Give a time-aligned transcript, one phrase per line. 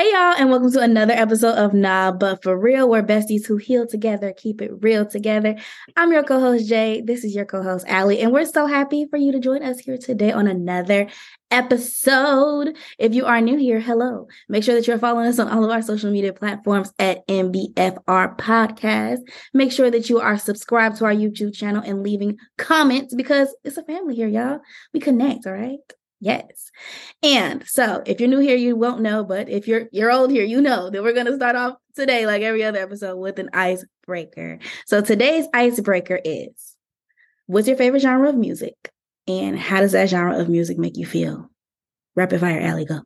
[0.00, 3.58] Hey y'all, and welcome to another episode of Nah But For Real, where besties who
[3.58, 5.56] heal together keep it real together.
[5.94, 7.02] I'm your co-host Jay.
[7.02, 9.98] This is your co-host Allie, and we're so happy for you to join us here
[9.98, 11.10] today on another
[11.50, 12.78] episode.
[12.98, 14.26] If you are new here, hello.
[14.48, 18.38] Make sure that you're following us on all of our social media platforms at MBFR
[18.38, 19.18] Podcast.
[19.52, 23.76] Make sure that you are subscribed to our YouTube channel and leaving comments because it's
[23.76, 24.60] a family here, y'all.
[24.94, 25.76] We connect, all right?
[26.20, 26.70] Yes.
[27.22, 30.44] And so if you're new here, you won't know, but if you're you're old here,
[30.44, 34.58] you know that we're gonna start off today, like every other episode, with an icebreaker.
[34.86, 36.76] So today's icebreaker is
[37.46, 38.92] what's your favorite genre of music?
[39.26, 41.50] And how does that genre of music make you feel?
[42.14, 43.00] Rapid fire, Allie, go.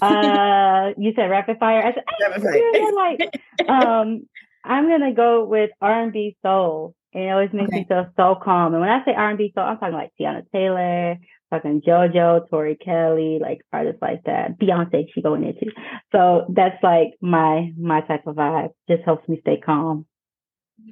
[0.00, 1.84] uh you said rapid fire.
[1.84, 2.92] I said, rapid fire.
[2.94, 4.26] like um
[4.64, 6.94] I'm gonna go with R and B soul.
[7.12, 7.80] And it always makes okay.
[7.80, 8.72] me feel so calm.
[8.74, 11.16] And when I say R and B soul, I'm talking like Teyana Taylor,
[11.50, 14.58] talking JoJo, Tori Kelly, like artists like that.
[14.58, 15.72] Beyonce, she going into.
[16.12, 18.70] So that's like my my type of vibe.
[18.88, 20.06] Just helps me stay calm.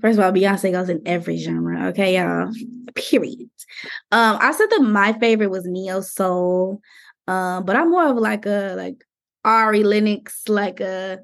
[0.00, 1.88] First of all, Beyonce goes in every genre.
[1.88, 2.50] Okay, y'all.
[2.94, 3.50] Period.
[4.12, 6.80] Um, I said that my favorite was neo soul.
[7.26, 9.04] Um, but I'm more of like a like
[9.44, 11.18] Ari Lennox, like a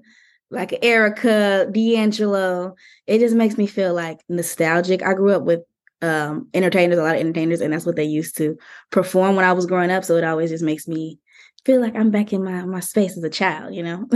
[0.50, 2.74] like Erykah D'Angelo.
[3.06, 5.02] It just makes me feel like nostalgic.
[5.02, 5.60] I grew up with
[6.02, 8.56] um entertainers, a lot of entertainers, and that's what they used to
[8.90, 10.04] perform when I was growing up.
[10.04, 11.18] So it always just makes me
[11.64, 14.06] feel like I'm back in my my space as a child, you know.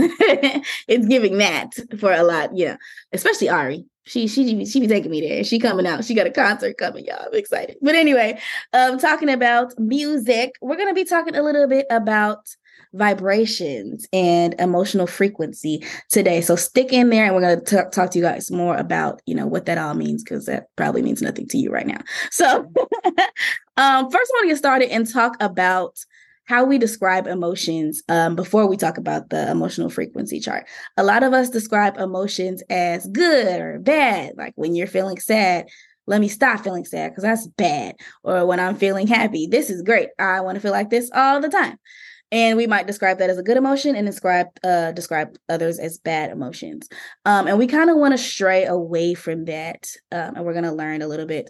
[0.87, 2.77] it's giving that for a lot, yeah.
[3.13, 3.85] Especially Ari.
[4.07, 5.43] She she she be taking me there.
[5.43, 6.05] She coming out.
[6.05, 7.25] She got a concert coming, y'all.
[7.25, 7.77] I'm excited.
[7.81, 8.39] But anyway,
[8.73, 12.47] um talking about music, we're gonna be talking a little bit about
[12.95, 16.41] vibrations and emotional frequency today.
[16.41, 19.35] So stick in there and we're going to talk to you guys more about, you
[19.35, 22.01] know, what that all means because that probably means nothing to you right now.
[22.31, 22.59] So
[23.77, 25.97] um, first I want to get started and talk about
[26.45, 30.65] how we describe emotions um, before we talk about the emotional frequency chart.
[30.95, 34.33] A lot of us describe emotions as good or bad.
[34.37, 35.67] Like when you're feeling sad,
[36.07, 37.95] let me stop feeling sad because that's bad.
[38.23, 40.09] Or when I'm feeling happy, this is great.
[40.19, 41.79] I want to feel like this all the time
[42.31, 45.97] and we might describe that as a good emotion and describe uh, describe others as
[45.97, 46.89] bad emotions.
[47.25, 50.65] Um, and we kind of want to stray away from that um, and we're going
[50.65, 51.49] to learn a little bit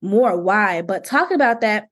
[0.00, 0.82] more why.
[0.82, 1.88] But talking about that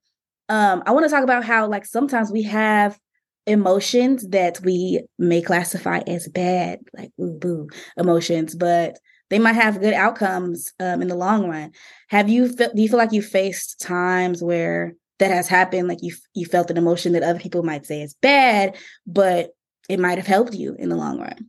[0.48, 2.98] um, i want to talk about how like sometimes we have
[3.46, 8.98] emotions that we may classify as bad like ooh boo emotions but
[9.30, 11.72] they might have good outcomes um, in the long run.
[12.10, 16.02] Have you fe- do you feel like you faced times where that has happened like
[16.02, 19.50] you you felt an emotion that other people might say is bad but
[19.88, 21.46] it might have helped you in the long run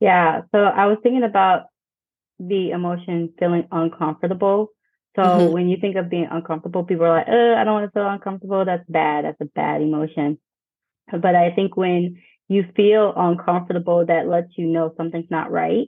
[0.00, 1.66] yeah so i was thinking about
[2.40, 4.68] the emotion feeling uncomfortable
[5.14, 5.52] so mm-hmm.
[5.52, 8.08] when you think of being uncomfortable people are like uh, i don't want to feel
[8.08, 10.36] uncomfortable that's bad that's a bad emotion
[11.12, 15.86] but i think when you feel uncomfortable that lets you know something's not right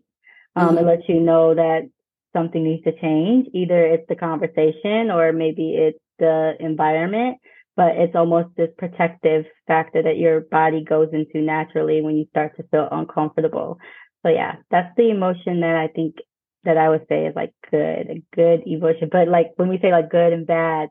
[0.55, 0.79] um, mm-hmm.
[0.79, 1.89] it lets you know that
[2.33, 7.39] something needs to change either it's the conversation or maybe it's the environment,
[7.77, 12.57] but it's almost this protective factor that your body goes into naturally when you start
[12.57, 13.79] to feel uncomfortable.
[14.25, 16.17] So yeah, that's the emotion that I think
[16.65, 19.09] that I would say is like good, a good emotion.
[19.11, 20.89] But like when we say like good and bad,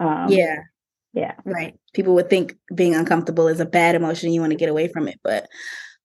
[0.00, 0.56] um, yeah,
[1.12, 1.78] yeah, right.
[1.92, 4.32] People would think being uncomfortable is a bad emotion.
[4.32, 5.46] You want to get away from it, but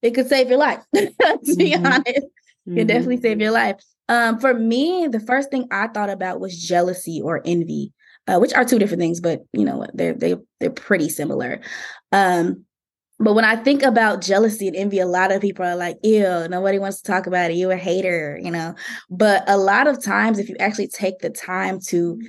[0.03, 0.83] it could save your life.
[0.95, 1.09] to
[1.57, 1.85] be mm-hmm.
[1.85, 2.77] honest, it mm-hmm.
[2.77, 3.77] can definitely save your life.
[4.07, 7.93] Um, for me, the first thing I thought about was jealousy or envy
[8.29, 11.59] uh, which are two different things, but you know they're they they're pretty similar.
[12.11, 12.65] Um,
[13.19, 16.47] but when I think about jealousy and envy, a lot of people are like, ew,
[16.47, 17.55] nobody wants to talk about it.
[17.55, 18.75] You're a hater, you know.
[19.09, 22.21] But a lot of times, if you actually take the time to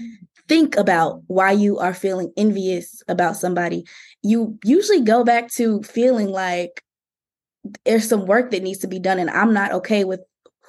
[0.49, 3.84] think about why you are feeling envious about somebody,
[4.22, 6.83] you usually go back to feeling like
[7.84, 10.21] there's some work that needs to be done and I'm not okay with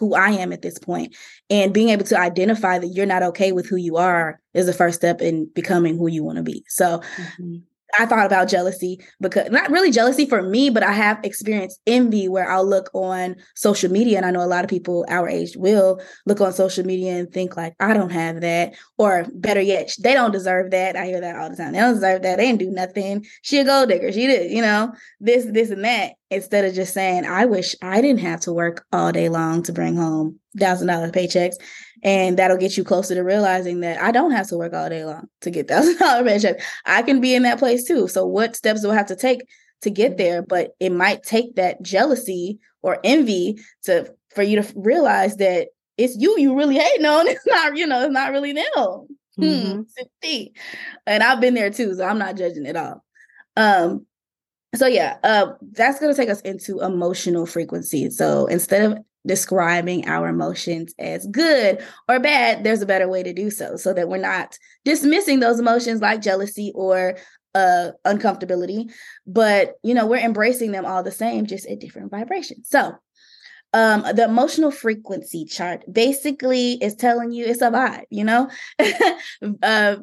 [0.02, 1.16] who I am at this point.
[1.52, 4.74] And being able to identify that you're not okay with who you are is the
[4.74, 6.66] first step in becoming who you want to be.
[6.68, 7.58] So mm-hmm.
[7.98, 12.28] I thought about jealousy because not really jealousy for me, but I have experienced envy
[12.28, 14.18] where I'll look on social media.
[14.18, 17.32] And I know a lot of people our age will look on social media and
[17.32, 18.74] think, like, I don't have that.
[18.98, 20.96] Or better yet, they don't deserve that.
[20.96, 21.74] I hear that all the time.
[21.74, 22.38] They don't deserve that.
[22.38, 23.26] They didn't do nothing.
[23.42, 24.12] She a gold digger.
[24.12, 26.14] She did, you know, this, this, and that.
[26.30, 29.74] Instead of just saying, I wish I didn't have to work all day long to
[29.74, 31.56] bring home thousand dollar paychecks
[32.04, 35.06] and that'll get you closer to realizing that I don't have to work all day
[35.06, 36.62] long to get thousand dollar paycheck.
[36.86, 38.08] I can be in that place too.
[38.08, 39.46] So what steps do I have to take
[39.82, 40.42] to get there?
[40.42, 46.16] But it might take that jealousy or envy to for you to realize that it's
[46.18, 47.28] you you really hating on.
[47.30, 48.66] It's not, you know, it's not really them.
[49.36, 49.82] Hmm, mm-hmm.
[50.24, 50.44] Hmm.
[51.06, 53.04] And I've been there too, so I'm not judging at all.
[53.56, 54.06] Um,
[54.76, 58.10] so yeah, uh, that's going to take us into emotional frequency.
[58.10, 63.34] So instead of describing our emotions as good or bad, there's a better way to
[63.34, 67.18] do so, so that we're not dismissing those emotions like jealousy or
[67.54, 68.92] uh, uncomfortability,
[69.28, 72.70] but you know we're embracing them all the same, just at different vibrations.
[72.70, 72.94] So
[73.74, 78.50] um the emotional frequency chart basically is telling you it's a vibe you know
[79.64, 79.96] uh,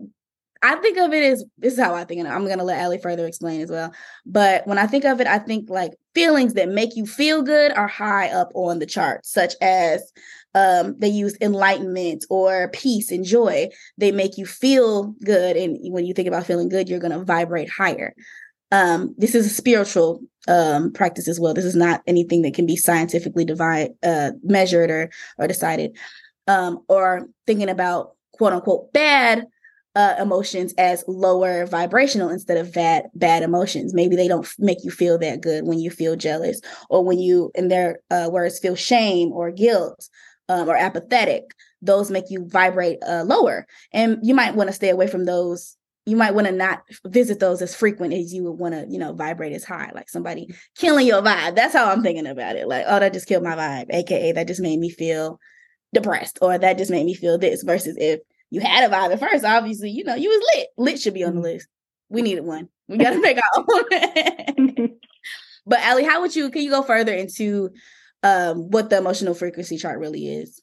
[0.61, 2.99] I think of it as this is how I think, and I'm gonna let Allie
[2.99, 3.93] further explain as well.
[4.27, 7.73] But when I think of it, I think like feelings that make you feel good
[7.73, 10.13] are high up on the chart, such as
[10.55, 13.69] um, they use enlightenment or peace and joy.
[13.99, 17.71] They make you feel good, and when you think about feeling good, you're gonna vibrate
[17.71, 18.15] higher.
[18.73, 21.55] Um, this is a spiritual um, practice as well.
[21.55, 25.97] This is not anything that can be scientifically divide, uh, measured or or decided.
[26.49, 29.47] Um, or thinking about quote unquote bad
[29.95, 33.95] uh, emotions as lower vibrational instead of bad bad emotions.
[33.95, 37.51] Maybe they don't make you feel that good when you feel jealous or when you,
[37.55, 40.09] in their uh, words, feel shame or guilt
[40.49, 41.45] um, or apathetic.
[41.81, 45.77] Those make you vibrate uh, lower, and you might want to stay away from those.
[46.07, 48.99] You might want to not visit those as frequent as you would want to, you
[48.99, 51.55] know, vibrate as high, like somebody killing your vibe.
[51.55, 52.67] That's how I'm thinking about it.
[52.67, 55.39] Like, oh, that just killed my vibe, aka that just made me feel
[55.93, 57.63] depressed, or that just made me feel this.
[57.63, 58.21] Versus if
[58.51, 60.69] you had a vibe at first, obviously, you know, you was lit.
[60.77, 61.69] Lit should be on the list.
[62.09, 62.69] We needed one.
[62.89, 64.91] We got to make our own.
[65.67, 66.51] but Allie, how would you?
[66.51, 67.71] Can you go further into
[68.23, 70.63] um, what the emotional frequency chart really is?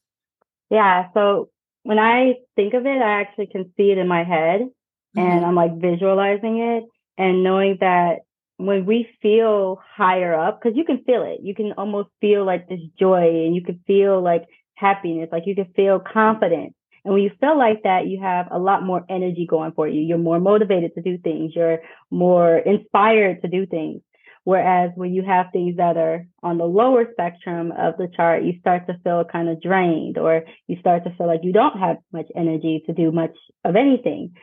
[0.69, 1.09] Yeah.
[1.13, 1.49] So
[1.83, 5.19] when I think of it, I actually can see it in my head, mm-hmm.
[5.19, 6.83] and I'm like visualizing it
[7.17, 8.19] and knowing that
[8.57, 12.67] when we feel higher up, because you can feel it, you can almost feel like
[12.67, 16.73] this joy, and you can feel like happiness, like you can feel confident
[17.05, 20.01] and when you feel like that, you have a lot more energy going for you.
[20.01, 21.53] You're more motivated to do things.
[21.55, 24.01] You're more inspired to do things.
[24.43, 28.59] Whereas when you have things that are on the lower spectrum of the chart, you
[28.59, 31.97] start to feel kind of drained or you start to feel like you don't have
[32.11, 34.33] much energy to do much of anything.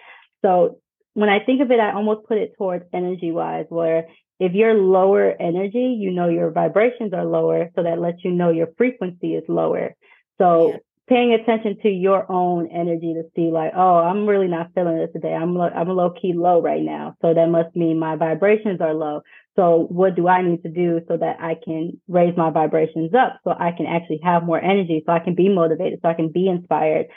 [0.45, 0.79] So
[1.15, 4.07] when I think of it, I almost put it towards energy wise, where
[4.39, 7.71] if you're lower energy, you know your vibrations are lower.
[7.75, 9.95] So that lets you know your frequency is lower.
[10.39, 10.81] So
[11.13, 15.11] paying attention to your own energy to see like, oh, I'm really not feeling this
[15.13, 15.35] today.
[15.35, 17.17] I'm lo- I'm low key low right now.
[17.21, 19.21] So that must mean my vibrations are low.
[19.55, 23.41] So what do I need to do so that I can raise my vibrations up
[23.45, 26.33] so I can actually have more energy so I can be motivated, so I can
[26.33, 27.09] be inspired.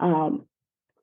[0.00, 0.46] Um,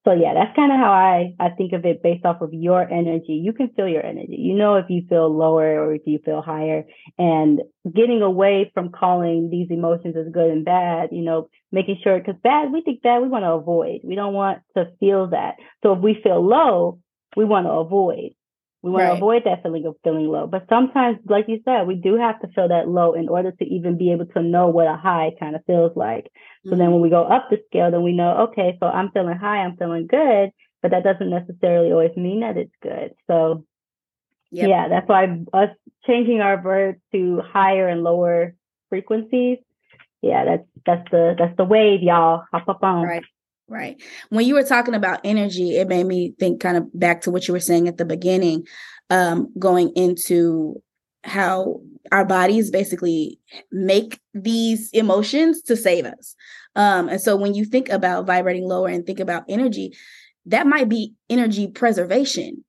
[0.04, 2.82] so yeah, that's kind of how I I think of it based off of your
[2.82, 3.34] energy.
[3.34, 4.36] You can feel your energy.
[4.40, 6.86] You know if you feel lower or if you feel higher
[7.20, 12.20] and getting away from calling these emotions as good and bad, you know, making sure
[12.20, 14.02] cuz bad, we think bad, we want to avoid.
[14.04, 15.58] We don't want to feel that.
[15.84, 17.00] So if we feel low,
[17.36, 18.32] we want to avoid.
[18.82, 19.10] We want right.
[19.10, 20.48] to avoid that feeling of feeling low.
[20.48, 23.66] But sometimes, like you said, we do have to feel that low in order to
[23.66, 26.32] even be able to know what a high kind of feels like.
[26.64, 26.80] So mm-hmm.
[26.80, 29.58] then when we go up the scale, then we know, okay, so I'm feeling high,
[29.58, 33.16] I'm feeling good, but that doesn't necessarily always mean that it's good.
[33.28, 33.66] So
[34.52, 34.70] yep.
[34.70, 35.70] yeah, that's why us
[36.06, 38.56] changing our verbs to higher and lower
[38.90, 39.58] frequencies.
[40.22, 42.44] Yeah, that's that's the that's the wave, y'all.
[42.52, 43.04] Hop up on.
[43.04, 43.24] Right.
[43.68, 44.02] Right.
[44.30, 47.48] When you were talking about energy, it made me think kind of back to what
[47.48, 48.68] you were saying at the beginning,
[49.10, 50.84] um, going into
[51.24, 51.82] how
[52.12, 53.40] our bodies basically
[53.72, 56.36] make these emotions to save us.
[56.76, 59.96] Um, and so when you think about vibrating lower and think about energy,
[60.46, 62.64] that might be energy preservation.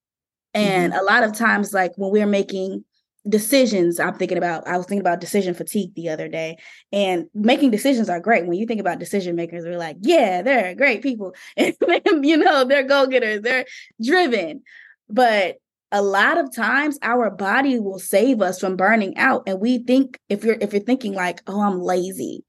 [0.55, 1.01] And mm-hmm.
[1.01, 2.85] a lot of times, like when we're making
[3.29, 6.57] decisions i'm thinking about i was thinking about decision fatigue the other day
[6.91, 10.75] and making decisions are great when you think about decision makers we're like yeah they're
[10.75, 11.77] great people and
[12.23, 13.65] you know they're go-getters they're
[14.03, 14.61] driven
[15.09, 15.59] but
[15.93, 20.19] a lot of times our body will save us from burning out and we think
[20.29, 22.45] if you're if you're thinking like oh i'm lazy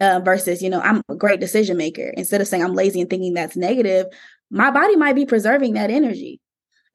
[0.00, 3.10] uh, versus you know i'm a great decision maker instead of saying i'm lazy and
[3.10, 4.06] thinking that's negative
[4.50, 6.40] my body might be preserving that energy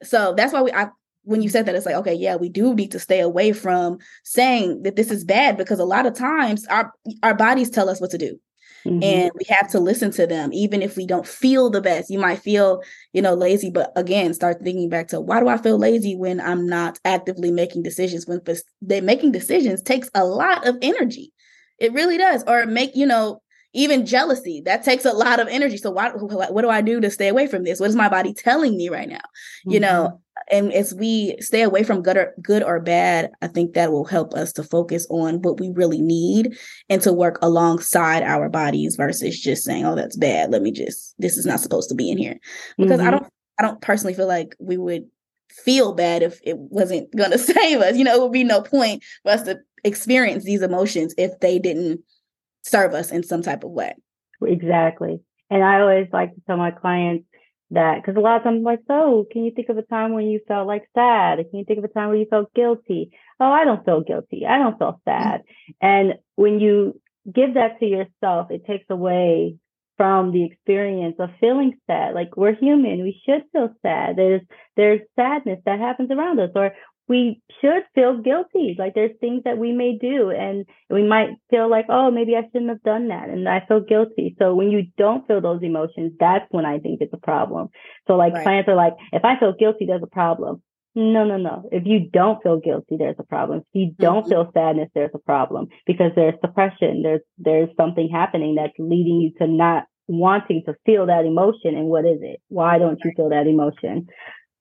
[0.02, 0.88] so that's why we I
[1.24, 3.98] when you said that, it's like, okay, yeah, we do need to stay away from
[4.24, 8.00] saying that this is bad because a lot of times our our bodies tell us
[8.00, 8.40] what to do.
[8.86, 9.02] Mm-hmm.
[9.02, 12.10] And we have to listen to them, even if we don't feel the best.
[12.10, 15.56] You might feel, you know, lazy, but again, start thinking back to why do I
[15.56, 18.26] feel lazy when I'm not actively making decisions?
[18.26, 18.40] When
[18.80, 21.32] they making decisions takes a lot of energy,
[21.78, 22.44] it really does.
[22.46, 23.40] Or make, you know,
[23.74, 25.78] even jealousy that takes a lot of energy.
[25.78, 27.80] So why, what do I do to stay away from this?
[27.80, 29.16] What is my body telling me right now?
[29.16, 29.70] Mm-hmm.
[29.70, 30.20] You know,
[30.52, 34.04] and as we stay away from good or good or bad, I think that will
[34.04, 36.56] help us to focus on what we really need
[36.90, 40.52] and to work alongside our bodies versus just saying, "Oh, that's bad.
[40.52, 42.38] Let me just this is not supposed to be in here."
[42.76, 43.08] Because mm-hmm.
[43.08, 43.26] I don't
[43.58, 45.08] I don't personally feel like we would
[45.50, 47.96] feel bad if it wasn't going to save us.
[47.96, 51.58] You know, it would be no point for us to experience these emotions if they
[51.58, 52.00] didn't
[52.62, 53.94] serve us in some type of way.
[54.42, 55.20] Exactly.
[55.48, 57.26] And I always like to tell my clients
[57.72, 60.12] that because a lot of times I'm like, so can you think of a time
[60.12, 61.38] when you felt like sad?
[61.50, 63.10] Can you think of a time where you felt guilty?
[63.40, 64.46] Oh, I don't feel guilty.
[64.46, 65.40] I don't feel sad.
[65.40, 65.86] Mm-hmm.
[65.86, 67.00] And when you
[67.30, 69.56] give that to yourself, it takes away
[69.96, 72.14] from the experience of feeling sad.
[72.14, 74.16] Like we're human, we should feel sad.
[74.16, 74.42] There's
[74.76, 76.72] there's sadness that happens around us, or
[77.12, 78.74] we should feel guilty.
[78.78, 82.42] Like there's things that we may do and we might feel like, oh, maybe I
[82.50, 83.28] shouldn't have done that.
[83.28, 84.34] And I feel guilty.
[84.38, 87.68] So when you don't feel those emotions, that's when I think it's a problem.
[88.06, 88.42] So like right.
[88.42, 90.62] clients are like, if I feel guilty, there's a problem.
[90.94, 91.68] No, no, no.
[91.70, 93.58] If you don't feel guilty, there's a problem.
[93.58, 94.30] If you don't mm-hmm.
[94.30, 97.02] feel sadness, there's a problem because there's suppression.
[97.02, 101.76] There's there's something happening that's leading you to not wanting to feel that emotion.
[101.76, 102.40] And what is it?
[102.48, 104.06] Why don't you feel that emotion?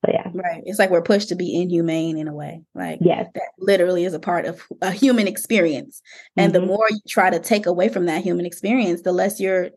[0.02, 0.30] But yeah.
[0.34, 0.64] Right.
[0.66, 2.64] It's like we're pushed to be inhumane in a way.
[2.74, 3.28] Like yes.
[3.36, 6.02] that literally is a part of a human experience.
[6.36, 6.62] And mm-hmm.
[6.62, 9.70] the more you try to take away from that human experience, the less you're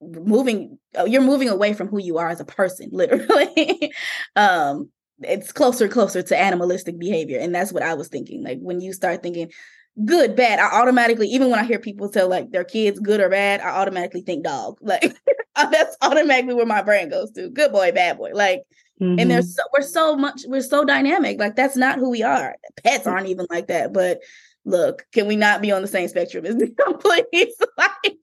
[0.00, 3.92] moving uh, you're moving away from who you are as a person, literally.
[4.34, 4.90] um
[5.22, 7.38] it's closer closer to animalistic behavior.
[7.38, 8.42] And that's what I was thinking.
[8.42, 9.50] Like when you start thinking,
[10.04, 13.30] good, bad, I automatically, even when I hear people tell like their kids good or
[13.30, 14.78] bad, I automatically think dog.
[14.82, 15.16] Like
[15.56, 17.48] that's automatically where my brain goes to.
[17.48, 18.32] Good boy, bad boy.
[18.34, 18.64] Like
[19.00, 19.18] Mm-hmm.
[19.18, 21.38] And there's so, we're so much we're so dynamic.
[21.38, 22.56] Like that's not who we are.
[22.82, 23.92] Pets aren't even like that.
[23.92, 24.20] But
[24.64, 27.54] look, can we not be on the same spectrum as them, please?
[27.78, 28.16] like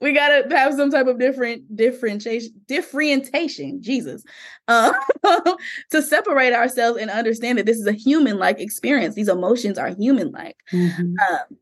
[0.00, 4.24] we gotta have some type of different differentiation differentiation, Jesus,
[4.68, 4.92] uh,
[5.90, 9.14] to separate ourselves and understand that this is a human like experience.
[9.14, 11.14] These emotions are human like, mm-hmm.
[11.30, 11.58] um,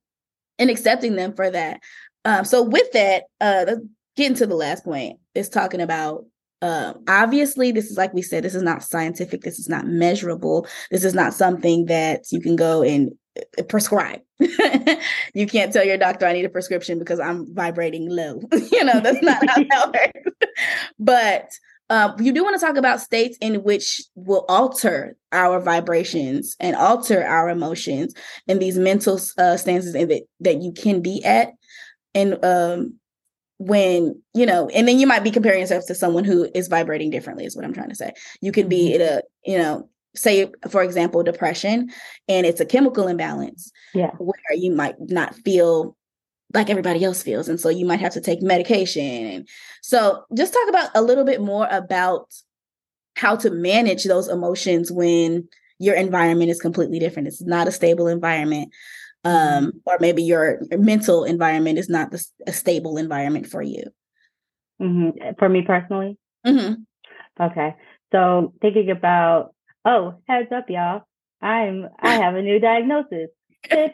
[0.59, 1.80] and accepting them for that.
[2.25, 3.76] Um, so with that, uh,
[4.16, 6.25] getting to the last point is talking about
[6.63, 9.43] uh, obviously, this is like we said, this is not scientific.
[9.43, 10.67] This is not measurable.
[10.91, 13.13] This is not something that you can go and
[13.59, 14.21] uh, prescribe.
[14.39, 18.41] you can't tell your doctor, I need a prescription because I'm vibrating low.
[18.73, 20.49] you know, that's not how that works.
[20.99, 21.51] but
[21.91, 26.75] uh, you do want to talk about states in which will alter our vibrations and
[26.77, 28.15] alter our emotions
[28.49, 31.53] and these mental uh, stances that, that you can be at.
[32.15, 32.95] And um,
[33.64, 37.09] when you know and then you might be comparing yourself to someone who is vibrating
[37.09, 39.00] differently is what i'm trying to say you could be mm-hmm.
[39.00, 41.90] in a you know say for example depression
[42.28, 45.97] and it's a chemical imbalance yeah where you might not feel
[46.52, 49.49] like everybody else feels and so you might have to take medication and
[49.83, 52.35] so just talk about a little bit more about
[53.16, 58.09] how to manage those emotions when your environment is completely different it's not a stable
[58.09, 58.71] environment.
[59.25, 63.85] Um, or maybe your, your, mental environment is not the, a stable environment for you.
[64.81, 65.31] Mm-hmm.
[65.38, 66.19] For me personally.
[66.47, 66.75] Mm-hmm.
[67.43, 67.75] Okay,
[68.12, 69.54] so thinking about
[69.85, 71.02] oh, heads up, y'all,
[71.40, 73.31] I'm I have a new diagnosis.
[73.71, 73.93] that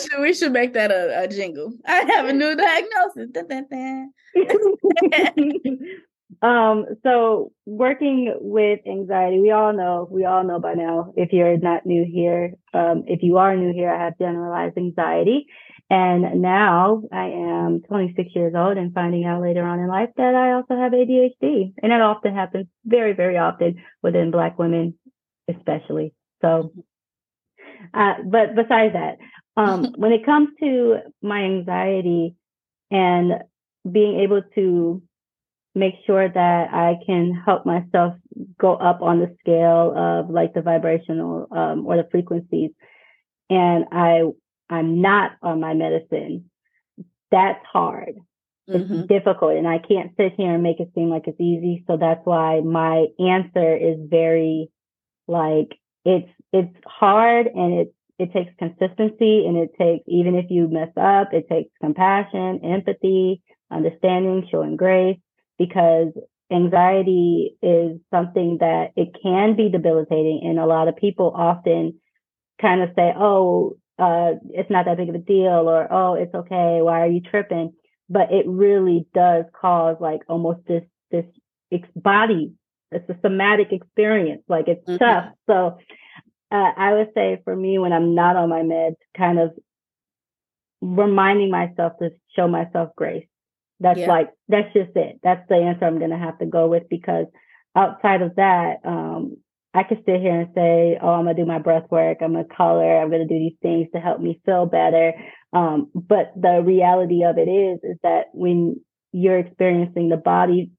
[0.00, 1.72] should we should make that a, a jingle.
[1.86, 3.30] I have a new diagnosis.
[6.40, 11.58] Um, so working with anxiety, we all know, we all know by now, if you're
[11.58, 15.46] not new here, um, if you are new here, I have generalized anxiety.
[15.90, 20.34] And now I am 26 years old and finding out later on in life that
[20.34, 21.74] I also have ADHD.
[21.82, 24.94] And that often happens very, very often within Black women,
[25.48, 26.14] especially.
[26.40, 26.72] So,
[27.92, 29.18] uh, but besides that,
[29.56, 32.36] um, when it comes to my anxiety
[32.90, 33.42] and
[33.90, 35.02] being able to
[35.74, 38.14] make sure that I can help myself
[38.58, 42.70] go up on the scale of like the vibrational um, or the frequencies.
[43.48, 44.22] And I
[44.68, 46.50] I'm not on my medicine.
[47.30, 48.14] That's hard.
[48.68, 48.94] Mm-hmm.
[48.94, 51.84] It's difficult, and I can't sit here and make it seem like it's easy.
[51.86, 54.70] So that's why my answer is very
[55.26, 55.72] like
[56.04, 60.92] it's it's hard and it it takes consistency and it takes even if you mess
[60.96, 65.18] up, it takes compassion, empathy, understanding, showing grace
[65.66, 66.12] because
[66.50, 71.98] anxiety is something that it can be debilitating and a lot of people often
[72.60, 76.34] kind of say oh uh, it's not that big of a deal or oh it's
[76.34, 77.72] okay why are you tripping?
[78.08, 81.24] But it really does cause like almost this this
[81.96, 82.52] body
[82.90, 85.02] it's a somatic experience like it's mm-hmm.
[85.02, 85.32] tough.
[85.48, 85.78] So
[86.52, 89.52] uh, i would say for me when i'm not on my meds kind of
[90.82, 93.26] reminding myself to show myself grace
[93.82, 94.08] that's yeah.
[94.08, 95.20] like that's just it.
[95.22, 97.26] That's the answer I'm gonna have to go with because
[97.76, 99.36] outside of that, um,
[99.74, 102.18] I could sit here and say, "Oh, I'm gonna do my breath work.
[102.20, 102.98] I'm gonna color.
[102.98, 105.14] I'm gonna do these things to help me feel better."
[105.52, 108.80] Um, but the reality of it is, is that when
[109.12, 110.70] you're experiencing the body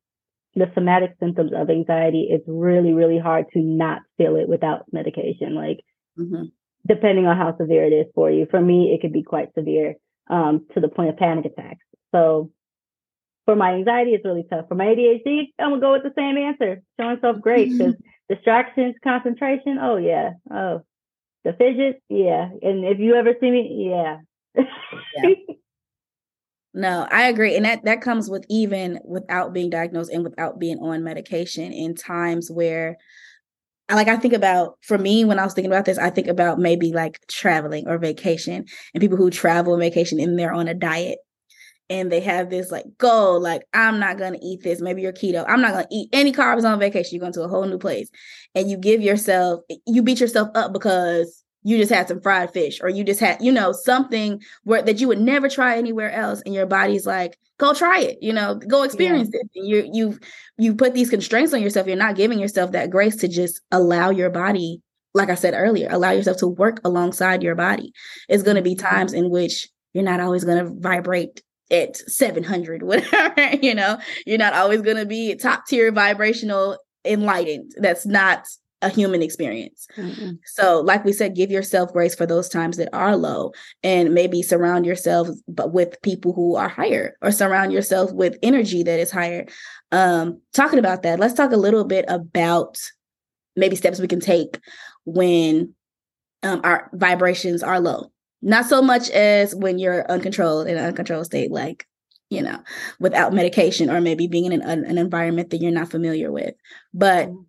[0.56, 5.56] the somatic symptoms of anxiety, it's really, really hard to not feel it without medication.
[5.56, 5.80] Like,
[6.18, 6.46] mm-hmm.
[6.88, 8.46] depending on how severe it is for you.
[8.50, 9.96] For me, it could be quite severe
[10.30, 11.86] um, to the point of panic attacks.
[12.14, 12.52] So,
[13.46, 14.66] for my anxiety, it's really tough.
[14.68, 16.82] For my ADHD, I'm gonna go with the same answer.
[17.00, 18.34] Showing self great because mm-hmm.
[18.34, 19.78] distractions, concentration.
[19.82, 20.32] Oh yeah.
[20.52, 20.82] Oh,
[21.44, 22.02] the fidget.
[22.10, 22.50] Yeah.
[22.62, 24.18] And if you ever see me, yeah.
[24.56, 25.36] yeah.
[26.76, 27.56] No, I agree.
[27.56, 31.94] And that that comes with even without being diagnosed and without being on medication in
[31.94, 32.98] times where
[33.92, 36.58] like I think about for me when I was thinking about this, I think about
[36.58, 40.74] maybe like traveling or vacation and people who travel on vacation and they're on a
[40.74, 41.20] diet
[41.94, 44.82] and they have this like goal, like I'm not gonna eat this.
[44.82, 45.46] Maybe you're keto.
[45.48, 47.16] I'm not gonna eat any carbs on vacation.
[47.16, 48.10] You're going to a whole new place.
[48.56, 52.82] And you give yourself, you beat yourself up because you just had some fried fish
[52.82, 56.42] or you just had you know something where that you would never try anywhere else
[56.46, 59.40] and your body's like go try it you know go experience yeah.
[59.42, 60.20] it you you
[60.58, 64.10] you put these constraints on yourself you're not giving yourself that grace to just allow
[64.10, 64.82] your body
[65.14, 67.94] like i said earlier allow yourself to work alongside your body
[68.28, 68.86] it's going to be mm-hmm.
[68.86, 71.42] times in which you're not always going to vibrate
[71.74, 77.74] at 700 whatever you know you're not always going to be top tier vibrational enlightened
[77.80, 78.46] that's not
[78.84, 79.88] a human experience.
[79.98, 80.32] Mm-hmm.
[80.46, 84.44] So, like we said, give yourself grace for those times that are low and maybe
[84.44, 89.10] surround yourself but with people who are higher or surround yourself with energy that is
[89.10, 89.46] higher.
[89.92, 92.78] Um, talking about that, let's talk a little bit about
[93.56, 94.60] maybe steps we can take
[95.06, 95.74] when
[96.44, 98.12] um, our vibrations are low.
[98.44, 101.88] Not so much as when you're uncontrolled in an uncontrolled state, like
[102.30, 102.60] you know,
[103.00, 106.56] without medication or maybe being in an, an environment that you're not familiar with,
[106.94, 107.42] but mm-hmm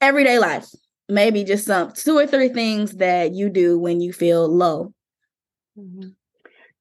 [0.00, 0.68] everyday life.
[1.08, 4.94] Maybe just some two or three things that you do when you feel low.
[5.78, 6.10] Mm-hmm.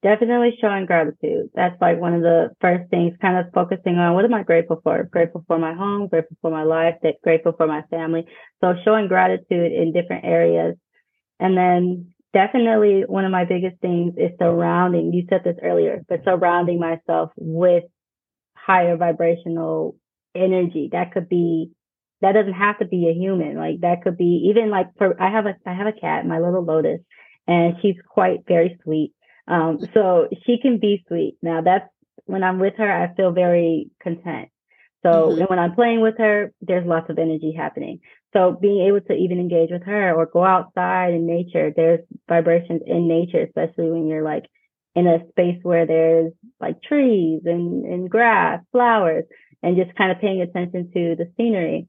[0.01, 1.49] Definitely showing gratitude.
[1.55, 4.79] That's like one of the first things, kind of focusing on what am I grateful
[4.83, 5.03] for?
[5.03, 8.25] Grateful for my home, grateful for my life, that grateful for my family.
[8.61, 10.75] So showing gratitude in different areas.
[11.39, 16.23] And then definitely one of my biggest things is surrounding, you said this earlier, but
[16.23, 17.83] surrounding myself with
[18.55, 19.95] higher vibrational
[20.35, 20.89] energy.
[20.91, 21.71] That could be
[22.21, 23.55] that doesn't have to be a human.
[23.55, 26.39] Like that could be even like for I have a I have a cat, my
[26.39, 27.01] little Lotus,
[27.47, 29.13] and she's quite very sweet.
[29.47, 31.37] Um, so she can be sweet.
[31.41, 31.89] Now that's
[32.25, 34.49] when I'm with her, I feel very content.
[35.03, 35.43] So mm-hmm.
[35.43, 37.99] when I'm playing with her, there's lots of energy happening.
[38.33, 42.81] So being able to even engage with her or go outside in nature, there's vibrations
[42.85, 44.45] in nature, especially when you're like
[44.95, 49.23] in a space where there's like trees and, and grass, flowers,
[49.63, 51.87] and just kind of paying attention to the scenery.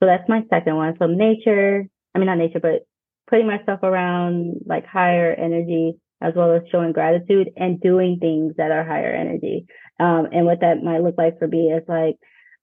[0.00, 0.94] So that's my second one.
[0.98, 2.86] So nature, I mean, not nature, but
[3.28, 8.70] putting myself around like higher energy as well as showing gratitude and doing things that
[8.70, 9.66] are higher energy.
[9.98, 12.16] Um, and what that might look like for me is like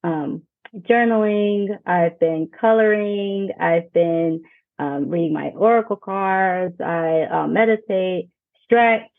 [0.04, 0.44] um,
[0.76, 1.78] journaling.
[1.86, 3.52] I've been coloring.
[3.60, 4.44] I've been
[4.78, 6.80] um, reading my oracle cards.
[6.80, 8.30] I uh, meditate,
[8.64, 9.10] stretch.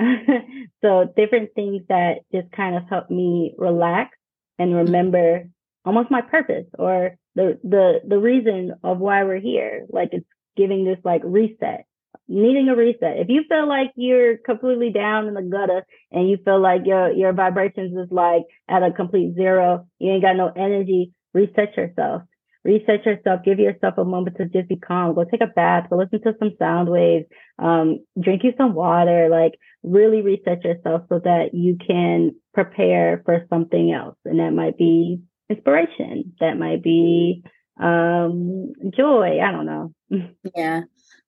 [0.82, 4.16] so different things that just kind of help me relax
[4.58, 4.86] and mm-hmm.
[4.86, 5.48] remember
[5.84, 9.86] almost my purpose or the the the reason of why we're here.
[9.88, 11.86] Like it's giving this like reset,
[12.28, 13.18] needing a reset.
[13.18, 17.12] If you feel like you're completely down in the gutter and you feel like your
[17.12, 22.22] your vibrations is like at a complete zero, you ain't got no energy, reset yourself.
[22.64, 23.42] Reset yourself.
[23.44, 25.14] Give yourself a moment to just be calm.
[25.14, 25.90] Go take a bath.
[25.90, 27.26] Go listen to some sound waves.
[27.58, 29.28] Um, drink you some water.
[29.30, 34.16] Like really reset yourself so that you can prepare for something else.
[34.24, 36.32] And that might be inspiration.
[36.40, 37.42] That might be
[37.78, 39.40] um, joy.
[39.40, 39.92] I don't know.
[40.54, 40.82] yeah.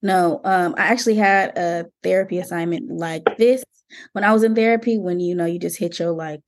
[0.06, 3.64] No, um, I actually had a therapy assignment like this
[4.12, 4.98] when I was in therapy.
[4.98, 6.42] When you know you just hit your like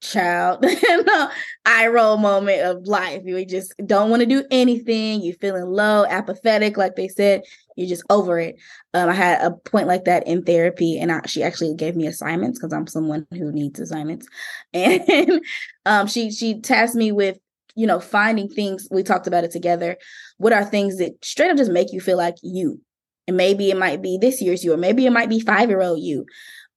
[0.00, 0.64] child
[1.66, 3.22] eye roll moment of life.
[3.24, 5.22] You just don't want to do anything.
[5.22, 7.42] You're feeling low, apathetic, like they said.
[7.74, 8.54] You're just over it.
[8.94, 12.06] Um, I had a point like that in therapy, and I, she actually gave me
[12.06, 14.28] assignments because I'm someone who needs assignments.
[14.74, 15.40] And
[15.84, 17.38] um, she she tasked me with
[17.74, 18.88] you know finding things.
[18.90, 19.96] We talked about it together.
[20.38, 22.80] What are things that straight up just make you feel like you?
[23.28, 25.82] And maybe it might be this year's you, or maybe it might be five year
[25.82, 26.26] old you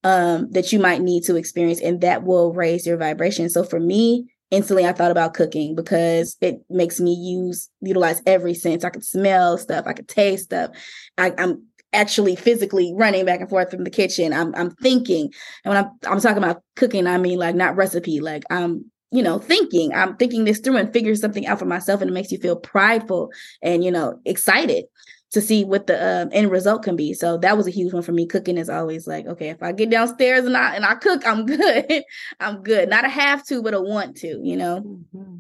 [0.04, 3.50] um, that you might need to experience, and that will raise your vibration.
[3.50, 8.54] So for me, instantly I thought about cooking because it makes me use utilize every
[8.54, 8.84] sense.
[8.84, 10.72] I could smell stuff, I could taste stuff.
[11.18, 14.34] I, am actually physically running back and forth from the kitchen.
[14.34, 15.32] I'm I'm thinking,
[15.64, 19.24] and when I'm I'm talking about cooking, I mean like not recipe, like I'm you
[19.24, 19.94] know thinking.
[19.94, 22.56] I'm thinking this through and figuring something out for myself, and it makes you feel
[22.56, 24.86] prideful and you know excited.
[25.32, 27.14] to see what the um, end result can be.
[27.14, 28.26] So that was a huge one for me.
[28.26, 31.46] Cooking is always like, okay, if I get downstairs and I and I cook, I'm
[31.58, 32.04] good.
[32.40, 32.90] I'm good.
[32.90, 34.82] Not a have to, but a want to, you know.
[34.82, 35.36] Mm-hmm.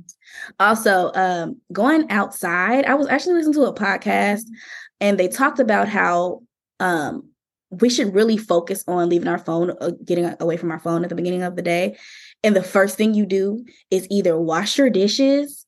[0.59, 4.43] Also, um, going outside, I was actually listening to a podcast
[4.99, 6.41] and they talked about how
[6.79, 7.29] um
[7.71, 11.09] we should really focus on leaving our phone, uh, getting away from our phone at
[11.09, 11.97] the beginning of the day.
[12.45, 15.65] And the first thing you do is either wash your dishes.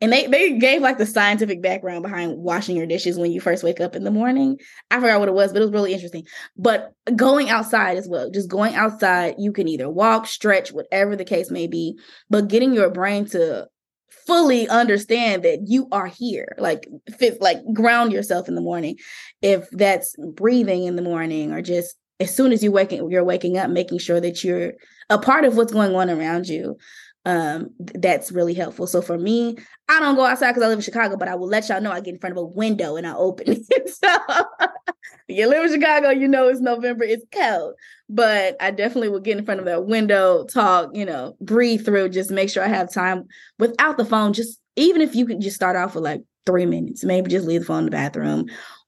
[0.00, 3.64] And they, they gave like the scientific background behind washing your dishes when you first
[3.64, 4.56] wake up in the morning.
[4.92, 6.24] I forgot what it was, but it was really interesting.
[6.56, 11.24] But going outside as well, just going outside, you can either walk, stretch, whatever the
[11.24, 11.98] case may be,
[12.30, 13.66] but getting your brain to
[14.26, 18.96] fully understand that you are here like fit like ground yourself in the morning
[19.40, 23.56] if that's breathing in the morning or just as soon as you waking you're waking
[23.56, 24.72] up making sure that you're
[25.08, 26.76] a part of what's going on around you
[27.26, 28.86] um that's really helpful.
[28.86, 29.56] So for me
[29.88, 31.92] i don't go outside because i live in chicago but i will let y'all know
[31.92, 33.90] i get in front of a window and i open it.
[35.28, 37.74] So you live in chicago you know it's november it's cold.
[38.08, 42.08] But i definitely will get in front of that window talk you know breathe through
[42.08, 43.24] just make sure i have time
[43.58, 44.32] without the phone.
[44.32, 47.60] Just even if you can just start off with like three minutes maybe just leave
[47.60, 48.46] the phone in the bathroom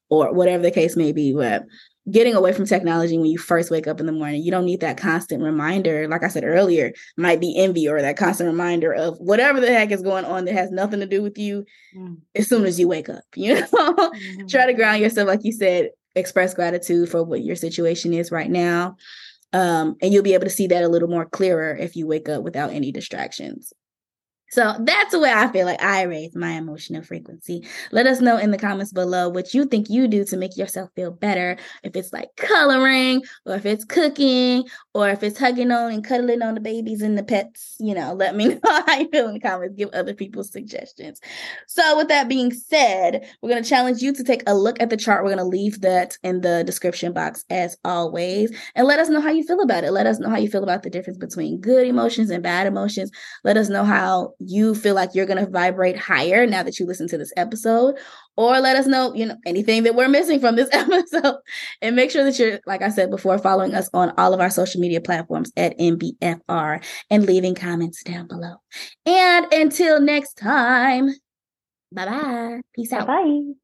[0.09, 1.65] or whatever the case may be but
[2.11, 4.43] getting away from technology when you first wake up in the morning.
[4.43, 6.09] You don't need that constant reminder.
[6.09, 9.93] Like I said earlier, might be envy or that constant reminder of whatever the heck
[9.93, 11.65] is going on that has nothing to do with you
[11.97, 12.17] mm.
[12.35, 13.23] as soon as you wake up.
[13.37, 14.47] You know, mm-hmm.
[14.47, 18.51] try to ground yourself, like you said, express gratitude for what your situation is right
[18.51, 18.97] now.
[19.53, 22.29] Um, and you'll be able to see that a little more clearer if you wake
[22.29, 23.73] up without any distractions.
[24.53, 27.67] So that's the way I feel like I raise my emotional frequency.
[27.91, 30.91] Let us know in the comments below what you think you do to make yourself
[30.95, 31.57] feel better.
[31.83, 36.43] If it's like coloring, or if it's cooking, or if it's hugging on and cuddling
[36.43, 39.33] on the babies and the pets, you know, let me know how you feel in
[39.33, 39.75] the comments.
[39.75, 41.19] Give other people suggestions.
[41.67, 44.91] So, with that being said, we're going to challenge you to take a look at
[44.91, 45.25] the chart.
[45.25, 48.55] We're going to leave that in the description box as always.
[48.75, 49.93] And let us know how you feel about it.
[49.93, 53.11] Let us know how you feel about the difference between good emotions and bad emotions.
[53.45, 56.87] Let us know how you feel like you're going to vibrate higher now that you
[56.87, 57.97] listen to this episode
[58.37, 61.37] or let us know you know anything that we're missing from this episode.
[61.81, 64.51] And make sure that you're like i said before following us on all of our
[64.51, 68.57] social media platforms at mbfr and leaving comments down below.
[69.07, 71.09] And until next time
[71.93, 73.07] bye bye peace out.
[73.07, 73.62] Bye